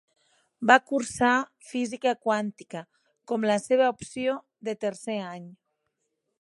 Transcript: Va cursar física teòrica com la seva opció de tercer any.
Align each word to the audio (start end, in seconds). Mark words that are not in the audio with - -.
Va 0.69 0.77
cursar 0.91 1.33
física 1.73 2.13
teòrica 2.23 2.83
com 3.33 3.47
la 3.53 3.61
seva 3.67 3.93
opció 3.97 4.37
de 4.69 4.79
tercer 4.87 5.23
any. 5.31 5.49